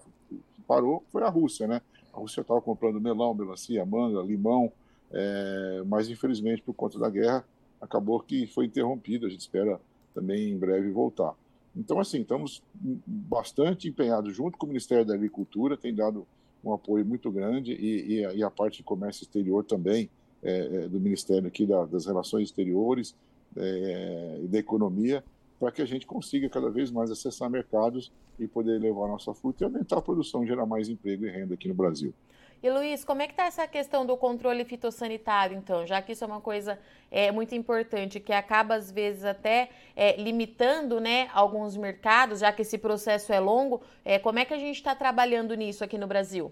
parou, 0.67 1.03
foi 1.11 1.23
a 1.23 1.29
Rússia, 1.29 1.67
né? 1.67 1.81
A 2.13 2.17
Rússia 2.17 2.41
estava 2.41 2.61
comprando 2.61 2.99
melão, 2.99 3.33
melancia, 3.33 3.85
manga, 3.85 4.21
limão, 4.21 4.71
é, 5.11 5.83
mas 5.85 6.09
infelizmente 6.09 6.61
por 6.61 6.73
conta 6.73 6.99
da 6.99 7.09
guerra 7.09 7.45
acabou 7.81 8.19
que 8.19 8.47
foi 8.47 8.65
interrompido. 8.65 9.25
A 9.25 9.29
gente 9.29 9.41
espera 9.41 9.79
também 10.13 10.51
em 10.51 10.57
breve 10.57 10.91
voltar. 10.91 11.33
Então, 11.75 11.99
assim, 11.99 12.21
estamos 12.21 12.61
bastante 13.05 13.87
empenhados 13.87 14.35
junto 14.35 14.57
com 14.57 14.65
o 14.65 14.69
Ministério 14.69 15.05
da 15.05 15.13
Agricultura, 15.13 15.77
tem 15.77 15.93
dado 15.93 16.27
um 16.63 16.73
apoio 16.73 17.05
muito 17.05 17.31
grande 17.31 17.71
e, 17.71 18.19
e, 18.19 18.37
e 18.37 18.43
a, 18.43 18.49
parte 18.49 18.77
de 18.77 18.83
comércio 18.83 19.23
exterior 19.23 19.63
também 19.63 20.09
é, 20.43 20.83
é, 20.83 20.87
do 20.87 20.99
Ministério 20.99 21.47
aqui 21.47 21.65
da, 21.65 21.85
das 21.85 22.05
Relações 22.05 22.49
Exteriores 22.49 23.15
é, 23.55 24.39
e 24.43 24.47
da 24.47 24.57
Economia 24.57 25.23
para 25.59 25.71
que 25.71 25.81
a 25.81 25.85
gente 25.85 26.07
consiga 26.07 26.47
cada 26.49 26.69
vez 26.69 26.89
mais 26.89 27.11
acessar 27.11 27.49
mercados 27.49 28.11
e 28.39 28.47
poder 28.47 28.79
levar 28.79 29.05
a 29.05 29.07
nossa 29.09 29.33
fruta 29.33 29.63
e 29.63 29.65
aumentar 29.65 29.97
a 29.97 30.01
produção, 30.01 30.45
gerar 30.45 30.65
mais 30.65 30.87
emprego 30.87 31.25
e 31.25 31.29
renda 31.29 31.53
aqui 31.53 31.67
no 31.67 31.73
Brasil. 31.73 32.13
E 32.61 32.69
Luiz, 32.69 33.05
como 33.05 33.21
é 33.21 33.27
que 33.27 33.31
está 33.31 33.45
essa 33.45 33.65
questão 33.65 34.05
do 34.05 34.17
controle 34.17 34.65
fitossanitário, 34.65 35.57
então? 35.57 35.87
Já 35.87 36.01
que 36.01 36.11
isso 36.11 36.25
é 36.25 36.27
uma 36.27 36.41
coisa 36.41 36.77
é, 37.09 37.31
muito 37.31 37.55
importante, 37.55 38.19
que 38.19 38.33
acaba, 38.33 38.75
às 38.75 38.91
vezes, 38.91 39.23
até 39.23 39.69
é, 39.95 40.21
limitando 40.21 40.99
né, 40.99 41.29
alguns 41.33 41.77
mercados, 41.77 42.39
já 42.39 42.51
que 42.51 42.63
esse 42.63 42.77
processo 42.77 43.31
é 43.31 43.39
longo, 43.39 43.81
é, 44.03 44.19
como 44.19 44.39
é 44.39 44.45
que 44.45 44.53
a 44.53 44.57
gente 44.57 44.75
está 44.75 44.93
trabalhando 44.93 45.55
nisso 45.55 45.85
aqui 45.85 45.97
no 45.97 46.05
Brasil? 46.05 46.51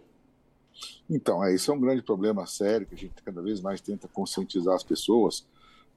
Então, 1.09 1.43
é, 1.43 1.53
isso 1.53 1.71
é 1.71 1.73
um 1.73 1.79
grande 1.79 2.01
problema 2.01 2.45
sério, 2.45 2.87
que 2.87 2.95
a 2.95 2.97
gente 2.97 3.21
cada 3.21 3.41
vez 3.41 3.59
mais 3.59 3.81
tenta 3.81 4.07
conscientizar 4.07 4.75
as 4.75 4.83
pessoas, 4.83 5.45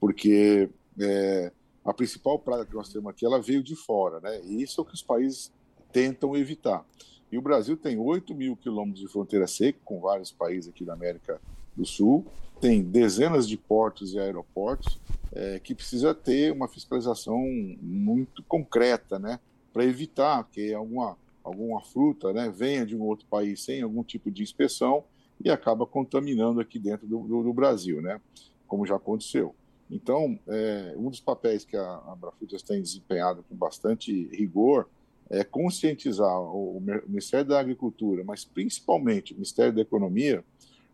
porque 0.00 0.68
é, 0.98 1.52
a 1.84 1.92
principal 1.94 2.38
praga 2.38 2.66
que 2.66 2.74
nós 2.74 2.90
temos 2.90 3.10
aqui, 3.10 3.24
ela 3.24 3.40
veio 3.40 3.62
de 3.62 3.74
fora, 3.74 4.20
né? 4.20 4.40
E 4.44 4.62
isso 4.62 4.80
é 4.80 4.82
o 4.82 4.86
que 4.86 4.94
os 4.94 5.02
países 5.02 5.52
tentam 5.92 6.36
evitar. 6.36 6.84
E 7.32 7.38
o 7.38 7.42
Brasil 7.42 7.76
tem 7.76 7.98
8 7.98 8.34
mil 8.34 8.56
quilômetros 8.56 9.00
de 9.00 9.08
fronteira 9.08 9.46
seca 9.46 9.78
com 9.84 10.00
vários 10.00 10.30
países 10.30 10.68
aqui 10.68 10.84
da 10.84 10.94
América 10.94 11.40
do 11.76 11.86
Sul, 11.86 12.26
tem 12.60 12.82
dezenas 12.82 13.48
de 13.48 13.56
portos 13.56 14.12
e 14.12 14.18
aeroportos 14.18 15.00
é, 15.32 15.58
que 15.60 15.74
precisa 15.74 16.14
ter 16.14 16.52
uma 16.52 16.68
fiscalização 16.68 17.38
muito 17.80 18.42
concreta, 18.42 19.18
né, 19.18 19.38
para 19.72 19.84
evitar 19.84 20.44
que 20.50 20.74
alguma 20.74 21.16
alguma 21.42 21.80
fruta, 21.80 22.34
né, 22.34 22.52
venha 22.54 22.84
de 22.84 22.94
um 22.94 23.00
outro 23.00 23.26
país 23.26 23.64
sem 23.64 23.80
algum 23.80 24.04
tipo 24.04 24.30
de 24.30 24.42
inspeção 24.42 25.02
e 25.42 25.50
acaba 25.50 25.86
contaminando 25.86 26.60
aqui 26.60 26.78
dentro 26.78 27.06
do, 27.06 27.20
do, 27.20 27.42
do 27.42 27.52
Brasil, 27.52 28.02
né, 28.02 28.20
como 28.68 28.86
já 28.86 28.96
aconteceu. 28.96 29.54
Então, 29.90 30.38
é, 30.46 30.94
um 30.96 31.10
dos 31.10 31.20
papéis 31.20 31.64
que 31.64 31.76
a 31.76 31.96
Abrafrutas 32.06 32.62
tem 32.62 32.80
desempenhado 32.80 33.44
com 33.48 33.56
bastante 33.56 34.28
rigor 34.28 34.88
é, 35.28 35.44
conscientizar 35.44 36.40
o 36.40 36.80
Ministério 37.06 37.46
da 37.46 37.60
Agricultura, 37.60 38.24
mas 38.24 38.44
principalmente 38.44 39.32
o 39.32 39.36
Ministério 39.36 39.72
da 39.72 39.80
Economia, 39.80 40.44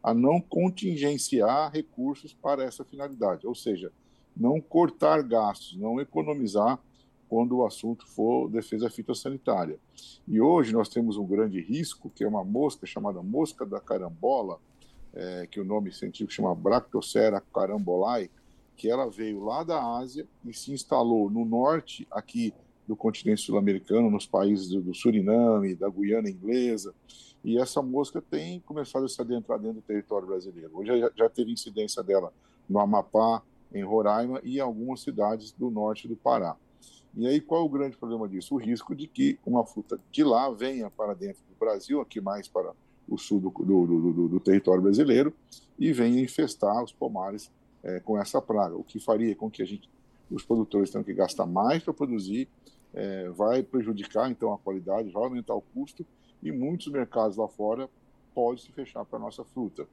a 0.02 0.14
não 0.14 0.40
contingenciar 0.40 1.72
recursos 1.72 2.32
para 2.32 2.62
essa 2.62 2.84
finalidade, 2.84 3.46
ou 3.46 3.54
seja, 3.54 3.90
não 4.36 4.60
cortar 4.60 5.22
gastos, 5.22 5.76
não 5.76 6.00
economizar 6.00 6.78
quando 7.28 7.56
o 7.56 7.66
assunto 7.66 8.06
for 8.06 8.48
defesa 8.48 8.88
fitossanitária. 8.88 9.78
E 10.28 10.40
hoje 10.40 10.72
nós 10.72 10.88
temos 10.88 11.16
um 11.16 11.26
grande 11.26 11.60
risco, 11.60 12.10
que 12.14 12.22
é 12.22 12.28
uma 12.28 12.44
mosca 12.44 12.86
chamada 12.86 13.22
mosca 13.22 13.66
da 13.66 13.80
carambola, 13.80 14.60
é, 15.14 15.46
que 15.50 15.58
o 15.58 15.64
nome 15.64 15.90
científico 15.92 16.30
chama 16.30 16.54
Bractocera 16.54 17.42
carambolae, 17.52 18.30
que 18.76 18.90
ela 18.90 19.08
veio 19.08 19.42
lá 19.44 19.64
da 19.64 19.82
Ásia 19.82 20.26
e 20.44 20.52
se 20.52 20.72
instalou 20.72 21.30
no 21.30 21.44
norte, 21.44 22.06
aqui 22.10 22.52
do 22.86 22.94
continente 22.94 23.40
sul-americano, 23.40 24.10
nos 24.10 24.26
países 24.26 24.68
do, 24.68 24.94
Suriname, 24.94 25.74
da 25.74 25.88
Guiana 25.88 26.30
Inglesa, 26.30 26.94
e 27.42 27.58
essa 27.58 27.82
mosca 27.82 28.22
tem 28.22 28.60
começado 28.60 29.04
a 29.04 29.08
se 29.08 29.20
adentrar 29.20 29.58
dentro 29.58 29.76
do 29.76 29.82
território 29.82 30.26
brasileiro. 30.26 30.70
Hoje 30.72 31.00
já, 31.00 31.10
já 31.16 31.28
teve 31.28 31.52
incidência 31.52 32.02
dela 32.02 32.32
no 32.68 32.78
Amapá, 32.78 33.42
em 33.72 33.82
Roraima 33.82 34.40
e 34.44 34.58
em 34.58 34.60
algumas 34.60 35.00
cidades 35.00 35.52
do 35.52 35.70
norte 35.70 36.06
do 36.06 36.16
Pará. 36.16 36.56
E 37.14 37.26
aí 37.26 37.40
qual 37.40 37.62
é 37.62 37.64
o 37.64 37.68
grande 37.68 37.96
problema 37.96 38.28
disso? 38.28 38.54
O 38.54 38.58
risco 38.58 38.94
de 38.94 39.06
que 39.06 39.38
uma 39.44 39.64
fruta 39.64 39.98
de 40.12 40.22
lá 40.22 40.50
venha 40.50 40.90
para 40.90 41.14
dentro 41.14 41.42
do 41.48 41.58
Brasil, 41.58 42.00
aqui 42.00 42.20
mais 42.20 42.46
para 42.46 42.72
o 43.08 43.16
sul 43.16 43.40
do, 43.40 43.50
do, 43.50 44.12
do, 44.12 44.28
do 44.28 44.40
território 44.40 44.82
brasileiro, 44.82 45.32
e 45.78 45.92
venha 45.92 46.20
infestar 46.20 46.82
os 46.82 46.92
pomares 46.92 47.50
é, 47.86 48.00
com 48.00 48.20
essa 48.20 48.42
praga, 48.42 48.76
o 48.76 48.82
que 48.82 48.98
faria 48.98 49.34
com 49.36 49.48
que 49.48 49.62
a 49.62 49.64
gente, 49.64 49.88
os 50.30 50.42
produtores 50.42 50.90
tenham 50.90 51.04
que 51.04 51.14
gastar 51.14 51.46
mais 51.46 51.82
para 51.82 51.94
produzir 51.94 52.48
é, 52.92 53.28
vai 53.28 53.62
prejudicar 53.62 54.30
então 54.30 54.52
a 54.52 54.58
qualidade, 54.58 55.10
vai 55.10 55.22
aumentar 55.22 55.54
o 55.54 55.60
custo 55.60 56.04
e 56.42 56.50
muitos 56.50 56.88
mercados 56.88 57.36
lá 57.36 57.46
fora 57.46 57.88
podem 58.34 58.62
se 58.62 58.72
fechar 58.72 59.04
para 59.04 59.18
a 59.18 59.22
nossa 59.22 59.44
fruta. 59.44 59.86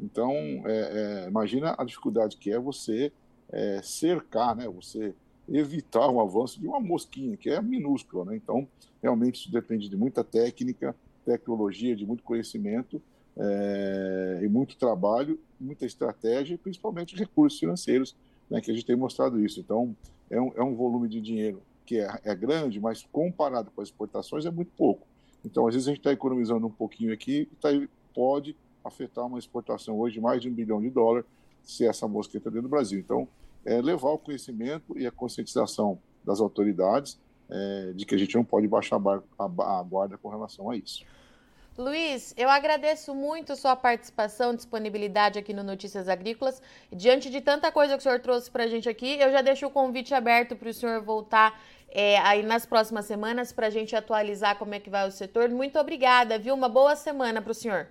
Então, 0.00 0.32
é, 0.32 1.24
é, 1.24 1.28
imagina 1.28 1.74
a 1.78 1.84
dificuldade 1.84 2.36
que 2.36 2.50
é 2.50 2.58
você 2.58 3.12
é, 3.50 3.80
cercar, 3.82 4.56
né, 4.56 4.68
você 4.68 5.14
evitar 5.48 6.08
o 6.10 6.20
avanço 6.20 6.60
de 6.60 6.66
uma 6.66 6.80
mosquinha, 6.80 7.36
que 7.36 7.48
é 7.48 7.60
minúscula. 7.62 8.24
Né? 8.24 8.36
Então, 8.36 8.66
realmente 9.02 9.36
isso 9.36 9.52
depende 9.52 9.88
de 9.88 9.96
muita 9.96 10.24
técnica, 10.24 10.94
tecnologia, 11.24 11.94
de 11.94 12.04
muito 12.04 12.22
conhecimento 12.22 13.00
é, 13.36 14.40
e 14.42 14.48
muito 14.48 14.76
trabalho, 14.76 15.38
muita 15.60 15.86
estratégia 15.86 16.54
e 16.54 16.58
principalmente 16.58 17.16
recursos 17.16 17.58
financeiros, 17.58 18.16
né, 18.50 18.60
que 18.60 18.70
a 18.70 18.74
gente 18.74 18.86
tem 18.86 18.96
mostrado 18.96 19.44
isso. 19.44 19.60
Então, 19.60 19.96
é 20.30 20.40
um, 20.40 20.52
é 20.56 20.62
um 20.62 20.74
volume 20.74 21.08
de 21.08 21.20
dinheiro 21.20 21.62
que 21.84 21.98
é, 22.00 22.20
é 22.24 22.34
grande, 22.34 22.80
mas 22.80 23.06
comparado 23.12 23.70
com 23.70 23.80
as 23.80 23.88
exportações 23.88 24.44
é 24.44 24.50
muito 24.50 24.72
pouco. 24.76 25.06
Então, 25.44 25.66
às 25.66 25.74
vezes, 25.74 25.88
a 25.88 25.90
gente 25.92 26.00
está 26.00 26.12
economizando 26.12 26.66
um 26.66 26.70
pouquinho 26.70 27.12
aqui 27.12 27.48
e 27.50 27.56
tá, 27.56 27.68
pode 28.14 28.56
afetar 28.84 29.26
uma 29.26 29.38
exportação 29.38 29.98
hoje 29.98 30.14
de 30.14 30.20
mais 30.20 30.42
de 30.42 30.48
um 30.48 30.52
bilhão 30.52 30.80
de 30.80 30.90
dólares 30.90 31.26
se 31.62 31.86
essa 31.86 32.06
mosca 32.08 32.36
entra 32.36 32.50
dentro 32.50 32.68
do 32.68 32.70
Brasil. 32.70 32.98
Então, 32.98 33.28
é 33.64 33.80
levar 33.80 34.10
o 34.10 34.18
conhecimento 34.18 34.98
e 34.98 35.06
a 35.06 35.10
conscientização 35.10 35.98
das 36.24 36.40
autoridades 36.40 37.18
é, 37.48 37.92
de 37.94 38.04
que 38.04 38.14
a 38.14 38.18
gente 38.18 38.34
não 38.34 38.44
pode 38.44 38.66
baixar 38.66 38.96
a 38.96 39.82
guarda 39.82 40.16
com 40.18 40.28
relação 40.28 40.70
a 40.70 40.76
isso. 40.76 41.04
Luiz, 41.78 42.32
eu 42.38 42.48
agradeço 42.48 43.14
muito 43.14 43.54
sua 43.54 43.76
participação, 43.76 44.54
disponibilidade 44.54 45.38
aqui 45.38 45.52
no 45.52 45.62
Notícias 45.62 46.08
Agrícolas. 46.08 46.62
Diante 46.90 47.28
de 47.28 47.42
tanta 47.42 47.70
coisa 47.70 47.92
que 47.92 47.98
o 47.98 48.02
senhor 48.02 48.18
trouxe 48.18 48.50
para 48.50 48.64
a 48.64 48.66
gente 48.66 48.88
aqui, 48.88 49.18
eu 49.20 49.30
já 49.30 49.42
deixo 49.42 49.66
o 49.66 49.70
convite 49.70 50.14
aberto 50.14 50.56
para 50.56 50.70
o 50.70 50.72
senhor 50.72 51.02
voltar 51.02 51.60
é, 51.90 52.18
aí 52.20 52.42
nas 52.42 52.64
próximas 52.64 53.04
semanas 53.04 53.52
para 53.52 53.66
a 53.66 53.70
gente 53.70 53.94
atualizar 53.94 54.58
como 54.58 54.74
é 54.74 54.80
que 54.80 54.88
vai 54.88 55.06
o 55.06 55.12
setor. 55.12 55.50
Muito 55.50 55.78
obrigada, 55.78 56.38
viu? 56.38 56.54
Uma 56.54 56.68
boa 56.68 56.96
semana 56.96 57.42
para 57.42 57.52
o 57.52 57.54
senhor. 57.54 57.88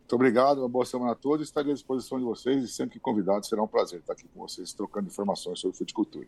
Muito 0.00 0.14
obrigado, 0.16 0.58
uma 0.58 0.68
boa 0.68 0.84
semana 0.84 1.12
a 1.12 1.14
todos. 1.14 1.46
Estarei 1.46 1.72
à 1.72 1.74
disposição 1.74 2.18
de 2.18 2.24
vocês 2.26 2.62
e 2.62 2.68
sempre 2.68 2.92
que 2.92 3.00
convidados 3.00 3.48
será 3.48 3.62
um 3.62 3.66
prazer 3.66 4.00
estar 4.00 4.12
aqui 4.12 4.28
com 4.28 4.40
vocês 4.40 4.74
trocando 4.74 5.06
informações 5.06 5.60
sobre 5.60 5.74
fruticultura. 5.78 6.26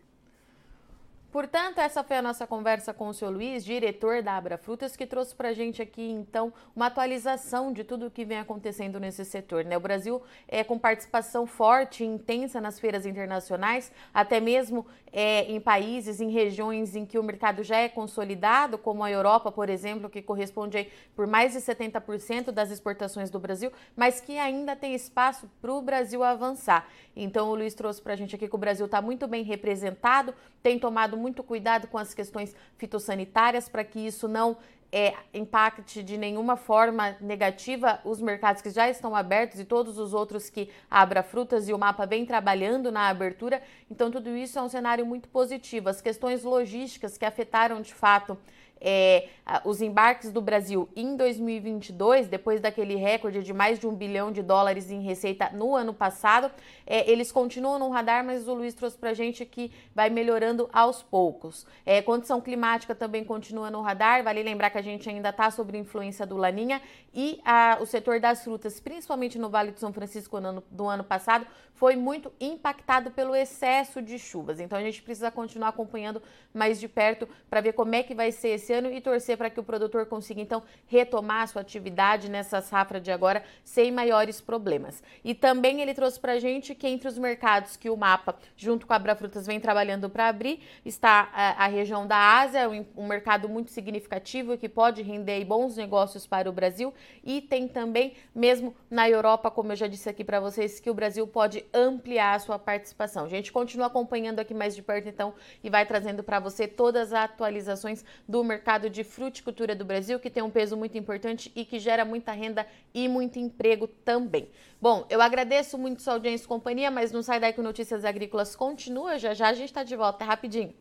Portanto, 1.37 1.77
essa 1.77 2.03
foi 2.03 2.17
a 2.17 2.21
nossa 2.23 2.47
conversa 2.47 2.95
com 2.95 3.09
o 3.09 3.13
seu 3.13 3.29
Luiz, 3.29 3.63
diretor 3.63 4.23
da 4.23 4.35
Abra 4.35 4.57
Frutas, 4.57 4.95
que 4.95 5.05
trouxe 5.05 5.35
para 5.35 5.49
a 5.49 5.53
gente 5.53 5.79
aqui, 5.79 6.01
então, 6.01 6.51
uma 6.75 6.87
atualização 6.87 7.71
de 7.71 7.83
tudo 7.83 8.07
o 8.07 8.09
que 8.09 8.25
vem 8.25 8.39
acontecendo 8.39 8.99
nesse 8.99 9.23
setor. 9.23 9.63
Né? 9.63 9.77
O 9.77 9.79
Brasil 9.79 10.19
é 10.47 10.63
com 10.63 10.79
participação 10.79 11.45
forte 11.45 12.03
e 12.03 12.07
intensa 12.07 12.59
nas 12.59 12.79
feiras 12.79 13.05
internacionais, 13.05 13.91
até 14.11 14.39
mesmo 14.39 14.87
é, 15.13 15.43
em 15.43 15.59
países, 15.59 16.19
em 16.19 16.31
regiões 16.31 16.95
em 16.95 17.05
que 17.05 17.19
o 17.19 17.23
mercado 17.23 17.63
já 17.63 17.77
é 17.77 17.87
consolidado, 17.87 18.75
como 18.75 19.03
a 19.03 19.11
Europa, 19.11 19.51
por 19.51 19.69
exemplo, 19.69 20.09
que 20.09 20.23
corresponde 20.23 20.87
por 21.15 21.27
mais 21.27 21.53
de 21.53 21.59
70% 21.59 22.49
das 22.49 22.71
exportações 22.71 23.29
do 23.29 23.39
Brasil, 23.39 23.71
mas 23.95 24.19
que 24.19 24.39
ainda 24.39 24.75
tem 24.75 24.95
espaço 24.95 25.47
para 25.61 25.71
o 25.71 25.83
Brasil 25.83 26.23
avançar. 26.23 26.87
Então, 27.15 27.49
o 27.49 27.55
Luiz 27.55 27.75
trouxe 27.75 28.01
para 28.01 28.13
a 28.13 28.15
gente 28.15 28.35
aqui 28.35 28.47
que 28.47 28.55
o 28.55 28.59
Brasil 28.59 28.87
está 28.87 29.01
muito 29.03 29.27
bem 29.27 29.43
representado, 29.43 30.33
tem 30.61 30.79
tomado 30.79 31.15
muito 31.15 31.26
cuidado 31.43 31.87
com 31.87 31.97
as 31.97 32.13
questões 32.13 32.55
fitossanitárias 32.77 33.69
para 33.69 33.83
que 33.83 33.99
isso 33.99 34.27
não 34.27 34.57
é, 34.91 35.13
impacte 35.33 36.01
de 36.01 36.17
nenhuma 36.17 36.55
forma 36.55 37.17
negativa 37.19 37.99
os 38.05 38.21
mercados 38.21 38.61
que 38.61 38.69
já 38.69 38.89
estão 38.89 39.15
abertos 39.15 39.59
e 39.59 39.65
todos 39.65 39.97
os 39.97 40.13
outros 40.13 40.49
que 40.49 40.69
Abra 40.89 41.23
Frutas 41.23 41.67
e 41.67 41.73
o 41.73 41.77
Mapa 41.77 42.05
vem 42.05 42.25
trabalhando 42.25 42.91
na 42.91 43.09
abertura. 43.09 43.61
Então, 43.91 44.09
tudo 44.09 44.29
isso 44.35 44.57
é 44.57 44.61
um 44.61 44.69
cenário 44.69 45.05
muito 45.05 45.27
positivo. 45.29 45.89
As 45.89 46.01
questões 46.01 46.43
logísticas 46.43 47.17
que 47.17 47.25
afetaram 47.25 47.81
de 47.81 47.93
fato 47.93 48.37
é, 48.79 49.27
os 49.63 49.81
embarques 49.81 50.31
do 50.31 50.41
Brasil 50.41 50.89
em 50.95 51.15
2022, 51.15 52.27
depois 52.27 52.59
daquele 52.59 52.95
recorde 52.95 53.43
de 53.43 53.53
mais 53.53 53.79
de 53.79 53.87
um 53.87 53.93
bilhão 53.93 54.31
de 54.31 54.41
dólares 54.41 54.91
em 54.91 55.01
receita 55.01 55.49
no 55.53 55.75
ano 55.75 55.93
passado, 55.93 56.51
é, 56.85 57.09
eles 57.09 57.31
continuam 57.31 57.79
no 57.79 57.89
radar, 57.89 58.23
mas 58.23 58.47
o 58.47 58.53
Luiz 58.53 58.73
trouxe 58.73 58.97
para 58.97 59.13
gente 59.13 59.45
que 59.45 59.71
vai 59.95 60.09
melhorando 60.09 60.69
aos 60.73 61.01
poucos. 61.01 61.65
É, 61.85 62.01
condição 62.01 62.41
climática 62.41 62.93
também 62.93 63.23
continua 63.23 63.71
no 63.71 63.81
radar, 63.81 64.23
vale 64.23 64.43
lembrar 64.43 64.69
que 64.69 64.77
a 64.77 64.81
gente 64.81 65.09
ainda 65.09 65.29
está 65.29 65.49
sob 65.49 65.77
influência 65.77 66.25
do 66.25 66.37
Laninha 66.37 66.81
e 67.13 67.39
a, 67.43 67.77
o 67.79 67.85
setor 67.85 68.19
das 68.19 68.43
frutas, 68.43 68.79
principalmente 68.79 69.37
no 69.37 69.49
Vale 69.49 69.71
do 69.71 69.79
São 69.79 69.93
Francisco 69.93 70.39
no 70.39 70.63
do 70.69 70.87
ano 70.87 71.03
passado, 71.03 71.45
foi 71.73 71.95
muito 71.95 72.31
impactado 72.39 73.11
pelo 73.11 73.35
excesso 73.35 74.01
de 74.01 74.17
chuvas. 74.17 74.59
Então 74.59 74.77
a 74.77 74.81
gente 74.81 75.01
precisa 75.01 75.29
continuar 75.29 75.69
acompanhando 75.69 76.21
mais 76.53 76.79
de 76.79 76.87
perto 76.87 77.27
para 77.49 77.61
ver 77.61 77.73
como 77.73 77.93
é 77.93 78.01
que 78.01 78.15
vai 78.15 78.31
ser 78.31 78.49
esse 78.49 78.66
ano 78.73 78.91
e 78.91 79.01
torcer 79.01 79.37
para 79.37 79.49
que 79.49 79.59
o 79.59 79.63
produtor 79.63 80.05
consiga 80.05 80.41
então 80.41 80.63
retomar 80.87 81.43
a 81.43 81.47
sua 81.47 81.61
atividade 81.61 82.29
nessa 82.29 82.61
safra 82.61 82.99
de 82.99 83.11
agora 83.11 83.43
sem 83.63 83.91
maiores 83.91 84.41
problemas. 84.41 85.01
E 85.23 85.33
também 85.33 85.81
ele 85.81 85.93
trouxe 85.93 86.19
para 86.19 86.33
a 86.33 86.39
gente 86.39 86.73
que 86.75 86.87
entre 86.87 87.07
os 87.07 87.17
mercados 87.17 87.75
que 87.75 87.89
o 87.89 87.97
mapa, 87.97 88.35
junto 88.55 88.85
com 88.85 88.93
a 88.93 88.95
Abrafrutas, 88.95 89.45
vem 89.45 89.59
trabalhando 89.59 90.09
para 90.09 90.27
abrir, 90.27 90.61
está 90.85 91.29
a, 91.33 91.65
a, 91.65 91.67
região 91.67 92.05
da 92.05 92.39
Ásia, 92.39 92.69
um, 92.69 92.85
um 92.95 93.07
mercado 93.07 93.47
muito 93.47 93.71
significativo 93.71 94.57
que 94.57 94.69
pode 94.69 95.01
render 95.01 95.43
bons 95.45 95.77
negócios 95.77 96.25
para 96.25 96.49
o 96.49 96.53
Brasil 96.53 96.93
e 97.23 97.41
tem 97.41 97.67
também, 97.67 98.13
mesmo 98.33 98.75
na 98.89 99.09
Europa, 99.09 99.51
como 99.51 99.71
eu 99.71 99.75
já 99.75 99.87
disse 99.87 100.09
aqui 100.09 100.23
para 100.23 100.39
vocês, 100.39 100.79
que 100.79 100.89
o 100.89 100.93
Brasil 100.93 101.25
pode 101.27 101.65
ampliar 101.73 102.35
a 102.35 102.39
sua 102.39 102.59
participação. 102.59 103.25
A 103.25 103.29
gente 103.29 103.51
continua 103.51 103.87
acompanhando 103.87 104.39
aqui 104.39 104.53
mais 104.53 104.75
de 104.75 104.81
perto, 104.81 105.07
então, 105.07 105.33
e 105.63 105.69
vai 105.69 105.85
trazendo 105.85 106.23
para 106.23 106.39
você 106.39 106.67
todas 106.67 107.13
as 107.13 107.23
atualizações 107.23 108.03
do 108.27 108.43
mercado 108.57 108.89
de 108.89 109.03
fruticultura 109.03 109.75
do 109.75 109.85
Brasil, 109.85 110.19
que 110.19 110.31
tem 110.31 110.41
um 110.41 110.49
peso 110.49 110.75
muito 110.75 110.97
importante 110.97 111.51
e 111.55 111.63
que 111.63 111.77
gera 111.79 112.03
muita 112.03 112.31
renda 112.31 112.65
e 112.91 113.07
muito 113.07 113.37
emprego 113.37 113.87
também. 113.87 114.49
Bom, 114.81 115.05
eu 115.11 115.21
agradeço 115.21 115.77
muito 115.77 116.01
sua 116.01 116.13
audiência 116.13 116.45
e 116.45 116.47
companhia, 116.47 116.89
mas 116.89 117.11
não 117.11 117.21
sai 117.21 117.39
daí 117.39 117.53
que 117.53 117.59
o 117.59 117.63
Notícias 117.63 118.03
Agrícolas 118.03 118.55
continua. 118.55 119.19
Já 119.19 119.35
já 119.35 119.49
a 119.49 119.53
gente 119.53 119.69
está 119.69 119.83
de 119.83 119.95
volta, 119.95 120.25
rapidinho. 120.25 120.73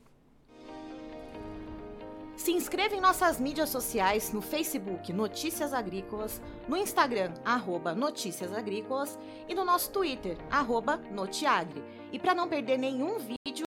Se 2.35 2.51
inscreva 2.53 2.95
em 2.95 3.01
nossas 3.01 3.39
mídias 3.39 3.69
sociais 3.69 4.33
no 4.33 4.41
Facebook 4.41 5.13
Notícias 5.13 5.75
Agrícolas, 5.75 6.41
no 6.69 6.77
Instagram 6.77 7.33
arroba 7.45 7.95
Notícias 7.95 8.53
Agrícolas 8.53 9.19
e 9.49 9.55
no 9.55 9.65
nosso 9.65 9.91
Twitter 9.91 10.37
arroba 10.51 10.97
Notiagre. 11.11 11.83
E 12.13 12.19
para 12.19 12.35
não 12.35 12.49
perder 12.49 12.79
nenhum 12.79 13.19
vídeo, 13.19 13.67